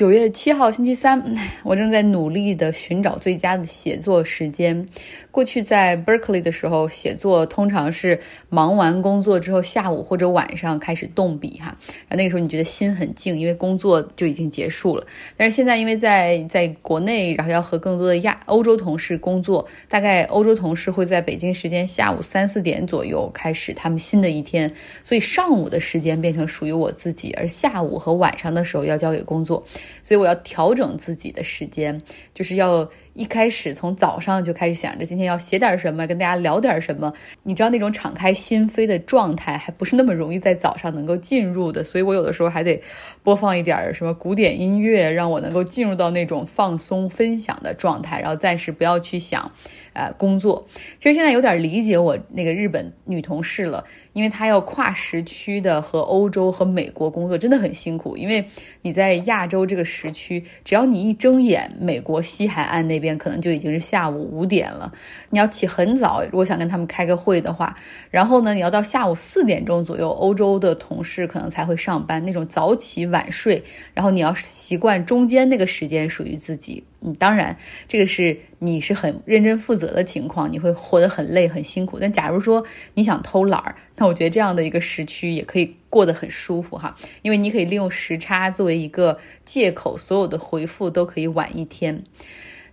[0.00, 1.22] 九月七号星期三，
[1.62, 4.88] 我正在努力的寻找最佳的写作时间。
[5.30, 8.18] 过去在 Berkeley 的时候，写作通常是
[8.48, 11.76] 忙完工作之后，下午或者晚上开始动笔哈。
[12.08, 15.06] 那个时候你觉得心很静，因为工作就已经结束了。
[15.36, 24.72] 但是现在因为在在国内，然后要和更多的亚欧洲同事工作，大概欧洲同事会在北京时间下午三四点左右开始他们新的一天，
[25.04, 29.62] 所以上午的时间变成属于我自己，而下午和晚上的时候要交给工作，
[30.02, 32.02] 所以我要调整自己的时间，
[32.34, 32.90] 就是要。
[33.12, 37.12] 一开始从早上就开始想着今天要写点什么，跟大家聊点什么。
[37.42, 41.82] 你知道那种敞开心扉的状态，还不是那么容易在早上能够进入的。
[41.82, 42.80] 所以我有的时候还得
[43.24, 49.52] 播放一点什么古典音乐，让我能够进入到那种放松分享的状态，然后暂时不要去想。
[49.92, 50.66] 呃，工作
[50.98, 58.16] 其实现在有点理解我那个日本女同事了，因为她要跨时区的和欧洲和美国工作，真的很辛苦。
[58.16, 58.44] 因为
[58.82, 64.92] 你在亚洲这个时区，只要你一睁眼，美国西海岸那边可能就已经是下午五点了。
[65.30, 67.76] 你要起很早，如果想跟他们开个会的话，
[68.10, 76.84] 然后呢，你要到下午四点钟左右，欧洲的同事可能才会上班，那种早起晚睡，然后你要习惯中间那个时间属于自己。
[77.02, 77.56] 嗯，当然，
[77.88, 81.98] 这个是你是很认真负责的情况，你会活得很累很辛苦。
[81.98, 82.62] 但假如说
[82.94, 92.02] 你想偷懒儿，那我觉得这样的一个时区也可以过得很舒服哈，因为你可以利用时差作为一个借口，所有的回复都可以晚一天。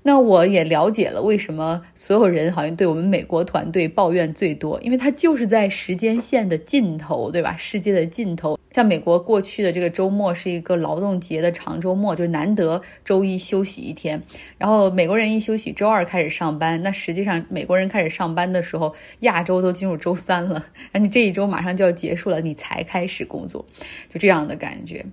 [0.07, 7.57] 那我也了解了为什么所有人好像对我们美国团队抱怨最多，因为它就是在时间线的尽头，对吧？
[7.57, 14.23] 世界的尽头，像美国过去的这个周末是一个劳动节的长周末，就是难得周一休息一天，
[14.57, 16.81] 然后美国人一休息，周二开始上班。
[16.81, 23.65] 那实际上美国人开始上班的时候，亚洲都进入周三了，然后你这一周马上就要结束了，你才开始工作，
[24.07, 25.05] 就这样的感觉。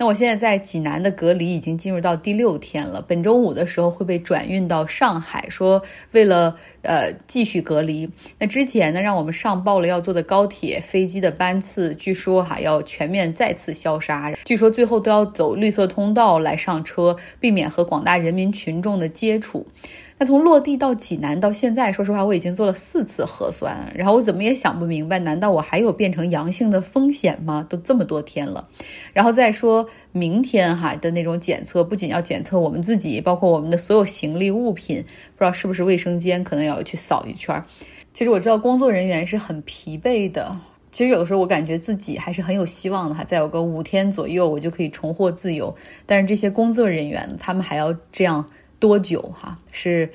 [0.00, 8.08] 那我现在在济南的隔离已经进入到第六天了，本周五的时候会被转运到上海，说为了呃继续隔离。
[8.38, 19.66] 那之前呢，让我们上报了要坐的高铁、飞机的班次，据说哈要全面再次消杀，据说最后都要走绿色通道来上车，避免和广大人民群众的接触。
[20.20, 27.66] 那从落地到济南到现在，说实话，我已经做了四次核酸，然后我怎么也想不明白，难道我还有变成阳性的风险吗？
[27.66, 28.68] 都这么多天了，
[29.14, 35.02] 然后再说明天哈的那种检测，不仅要检测我们自己，包括我们的所有行李物品，
[35.36, 37.64] 不知道是不是卫生间可能要去扫一圈。
[38.12, 40.54] 其实我知道工作人员是很疲惫的，
[40.90, 48.44] 其实有的时候我感觉自己还是很有希望的哈，再有个五天左右我就可以重获自由，但是这些工作人员他们还要这样。
[48.80, 49.58] 多久哈？
[49.70, 50.10] 是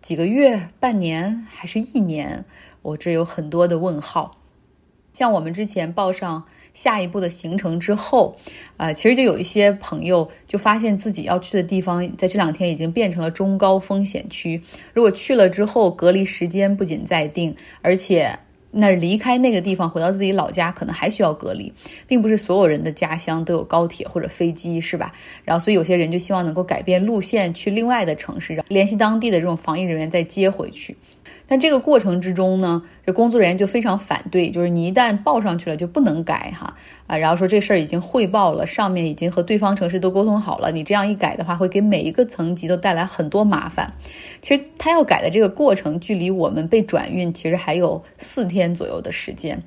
[0.00, 2.44] 几个月、半年还是一年？
[2.80, 4.38] 我这有很多的问号。
[5.12, 8.36] 像我们之前报上下一步的行程之后，
[8.76, 14.62] 啊，其实就有一些朋友就发现自己要去的地方，在这两天已经变成了中高风险区。
[14.92, 18.38] 如果去了之后，隔离时间不仅在定，而且。
[18.76, 21.72] 那离开那个地方回到自己老家，可能还需要隔离，
[22.06, 25.12] 并不是所有人的家乡都有高铁或者飞机，是吧？
[25.44, 30.96] 然后，所以有些人就希望能够改变路线去另外的城市，联系当地的这种防疫人员再接回去。
[31.46, 36.74] 但这个过程之中呢，这工作人员就非常反对，就是你一旦报上去了就不能改哈
[37.06, 43.92] 啊，然后说这事儿已经汇报了，上面已经和对方城市都沟通好了，你这样一改的话，会给每一个层级都带来很多麻烦。
[44.40, 49.62] 其实他要改的这个过程，距离我们被转运其实还有四天左右的时间。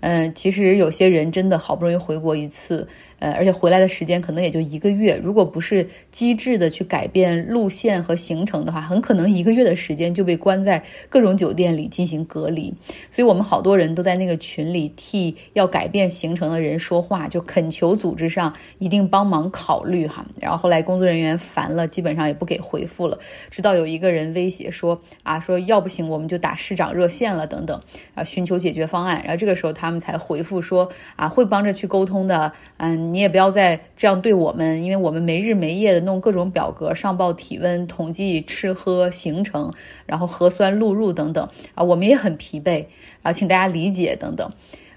[0.00, 2.86] 嗯，其实有些人真的好不容易回国一次。
[3.20, 12.74] 呃，而且回来的时间可能也就一个月，如果不是机智的去改变路线和行程的话，很可能一个月的时间就被关在各种酒店里进行隔离。
[13.12, 20.26] 所以我们好多人都在那个群里替要改变行程的人说话，就恳求组织上一定帮忙考虑哈。
[20.40, 23.18] 然后后来工作人员烦了，基本上也不给回复了，
[23.50, 27.80] 直到有一个人威胁说啊，说要不行我们就打市长热线了等等
[28.14, 29.22] 啊，寻求解决方案。
[29.24, 33.12] 然后这个时候他们才回复说啊，会帮着去沟通的，嗯。
[33.12, 39.72] 你也不要再这样对我们，因为我们没日没夜的弄各种表格上报体温、统计吃喝行程，
[40.06, 42.86] 然后核酸录入等等啊，我们也很疲惫
[43.22, 44.50] 啊，请大家理解等等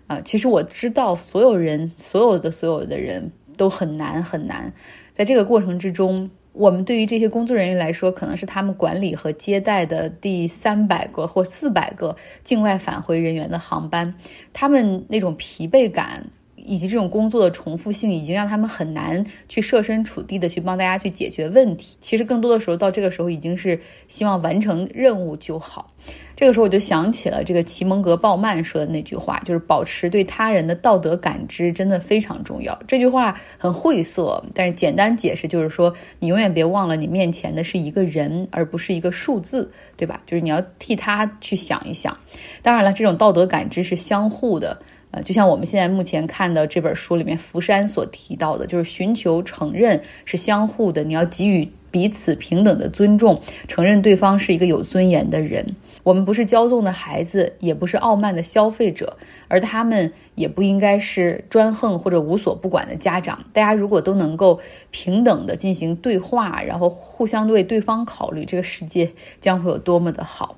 [0.08, 0.22] 啊。
[0.22, 4.74] 其实我知道，所有人、所有的、所有的人都很难很难，
[5.14, 14.16] 在这个过程之中，我们对于这些工作人员来说，可能是他们管理和接待的第三百个或四百个境外返回人员的航班，
[14.54, 16.28] 他们那种疲惫感。
[16.66, 21.98] 以及这种工作的重复性，已经让他们很难去设身处地的去帮大家去解决问题。
[22.02, 25.92] 其实更多的时候，到这个时候已经是希望完成任务就好。
[26.36, 32.78] 这个时候我就想起了这个齐蒙格鲍曼说的那句话，就是保持对他人的道德感知真的非常重要。
[32.88, 40.22] 这句话很晦涩，但是简单解释就是说，你永远别忘了你面前的是一个人，而不是一个数字，对吧？
[40.26, 42.18] 就是你要替他去想一想。
[42.62, 44.78] 当然了，这种道德感知是相互的。
[45.24, 55.76] 就像我们现在目前看的这本书里面，福山所提到的，就是寻求承认是相互的，你要给予彼此平等的尊重，承认对方是一个有尊严的人。
[56.04, 59.18] 我们不是骄纵的孩子，也不是傲慢的消费者，
[59.48, 63.44] 而他们也不应该是专横或者无所不管的家长。
[63.54, 64.60] 大家如果都能够
[64.92, 70.58] 平等的进行对话，然后互相为对方考虑，这个世界将会有多么的好。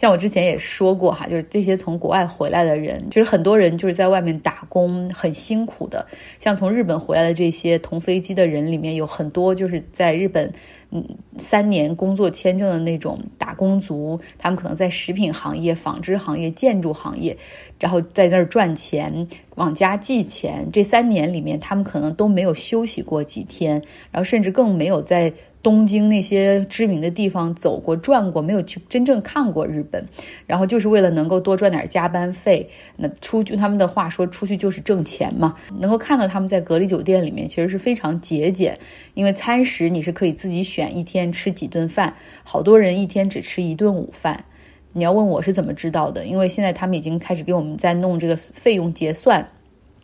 [0.00, 6.06] 像我之前也说过哈，就是这些从国外回来的人，其实很多人就是在外面打工很辛苦的。
[6.38, 10.50] 像从日本回来的这些同飞机的人里面，有很多就是在日本。
[10.92, 11.04] 嗯，
[11.38, 17.36] 三年工作签证的那种打工族，他们可能在食品行业、纺织行业、建筑行业，
[17.78, 20.68] 然后在那儿赚钱，往家寄钱。
[20.72, 23.74] 这三年里面，他们可能都没有休息过几天，
[24.10, 25.32] 然后甚至更没有在。
[25.62, 30.06] 东京那些知名的地方走过转过，没有去真正看过日本，
[30.46, 32.70] 然后就是为了能够多赚点加班费。
[32.96, 35.56] 那出去他们的话说，出去就是挣钱嘛。
[35.78, 38.78] 能够看到他们在隔离酒店里面，其实是非常节俭，
[39.14, 44.44] 因为餐食你是可以自己选一天吃几顿饭，好多人一天只吃一顿午饭。
[44.92, 46.24] 你要问我是怎么知道的？
[46.24, 49.46] 因为现在他们已经开始给我们在弄这个费用结算。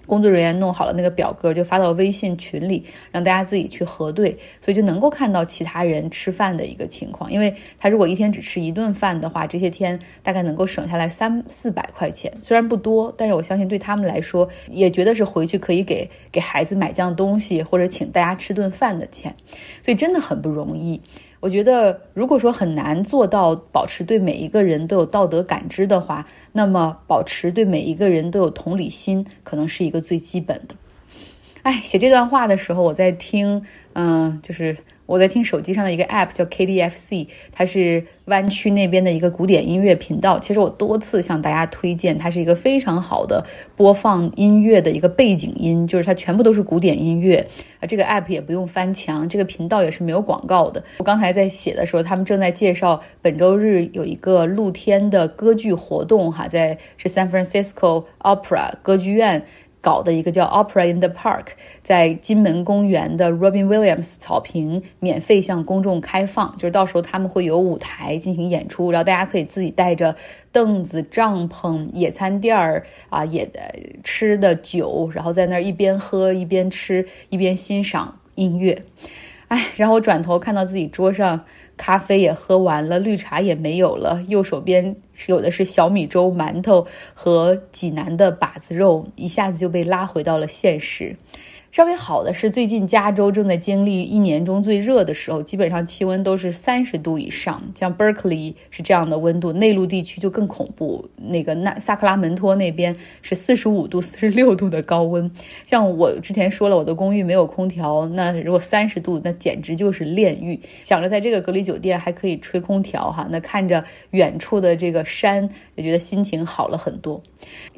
[0.06, 7.30] 工作人员弄好了那个表格，就发到微信群里，让大家自己去核对，所以就能够看到其他人吃饭的一个情况。
[7.30, 19.34] 因为他如果一天只吃一顿饭的话，这些天大概能够省下来三四百块钱，虽然不多，但是我相信对他们来说，也觉得是回去可以给给孩子买样东西或者请大家吃顿饭的钱，
[19.82, 21.00] 所以真的很不容易。
[21.40, 30.74] 我觉得，如果说很难做到保持对每一个人都有道德感知的话，那么保持对每一个人都有同理心，可能是一个最基本的。
[31.62, 34.76] 哎，写这段话的时候，我在听，嗯，就是。
[35.06, 40.38] 我在听手机上的一个 app 叫 KDFC，它是湾区那边的一个古典音乐频道。
[40.40, 47.46] 其实我多次向大家推荐，它是一个非常好的播放音乐的一个背景音，就是它全部都是古典音乐
[47.78, 47.86] 啊。
[47.86, 50.82] 这个 app 也不用翻墙，这个频道也是没有广告的。
[50.98, 59.46] 我刚才在写的时候，他们正在介绍本周日有一个露天的歌剧活动，哈，在是 San Francisco Opera 歌剧院。
[59.86, 61.50] 搞的一个叫 Opera in the Park，
[61.84, 70.16] 在金门公园的 Robin Williams 草坪免费向公众开放，就是到时候他们会有舞台进行演出，然后大家可以自己带着
[70.50, 73.48] 凳子、帐篷、野餐垫儿啊，也
[74.02, 78.82] 吃的酒，然后在那儿一边喝一边吃一边欣赏音乐。
[79.48, 81.44] 哎，然后我转头看到自己桌上。
[81.78, 84.96] 咖啡也喝完了，绿茶也没有了，右手边
[85.26, 91.14] 有的是小米粥、馒头和济南的把子肉，一下子就被拉回到了现实。
[91.72, 97.62] 稍微好的是，最近加州正在经历一年中最热的时候，基本上气温都是三十度以上。
[97.78, 101.06] 像 Berkeley 是这样的温度，内陆地区就更恐怖。
[101.16, 105.30] 那个那萨克拉门托那边是四十五度、四十六度的高温。
[105.66, 110.58] 像我之前说了，我的公寓没有空调，那如果三十度，那简直就是炼狱。
[110.82, 117.20] 想着在这个隔离酒店还可以吹空调哈，那看着远处的这个山，也觉得心情好了很多。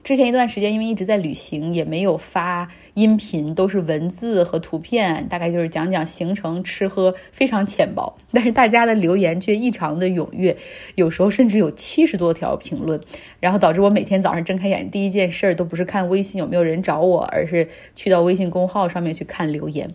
[0.05, 2.69] 之前一段时间因为一直在旅行，也没有发。
[2.95, 8.17] 音频都是文字和图片，大概就是讲讲行程、吃喝，非常浅薄。
[8.31, 10.57] 但是大家的留言却异常的踊跃，
[10.95, 13.01] 有时候甚至有七十多条评论，
[13.41, 19.93] 然后导致我每天早上睁开眼第一件事都不是看微信有没有人找我，而是去到微信公号上面去看留言。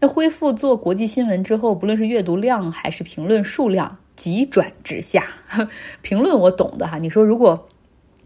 [0.00, 5.26] 那恢复做国际新闻之后，不论是阅读量还是评论数量急转直下。
[6.02, 7.68] 评论我懂的哈，你说如果。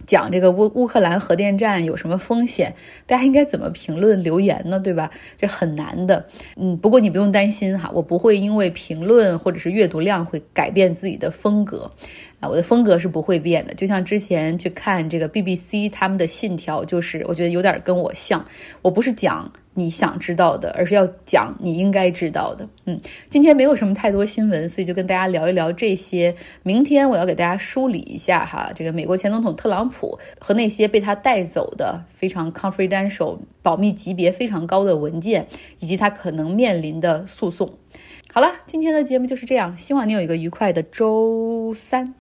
[0.09, 2.75] 讲这个乌乌克兰核电站有什么风险？
[3.07, 4.81] 大家应该怎么评论留言呢？
[4.81, 5.11] 对吧？
[5.37, 6.25] 这很难的。
[6.57, 11.93] 嗯，不过你不用担心哈，我不会因为评论或者是阅读量会改变自己的风格。
[12.41, 18.45] 啊，我的风格是不会变的，就像之前去看这个 BBC 他们的信条，就是我觉得有点跟我像。
[18.81, 22.69] 我不是讲你想知道的，而是要讲你应该知道的。
[22.85, 26.37] 嗯，今天没有什么太多新闻，所以就跟大家聊一聊这些。
[26.63, 35.49] 明天我要给大家梳理一下哈，这个美国前总统特朗普和那些被他带走的非常 confidential 保密级别非常高的文件，
[35.81, 37.69] 以及他可能面临的诉讼。
[38.33, 42.15] 好了，今天的节目就是这样，希望你有一个愉快的周三。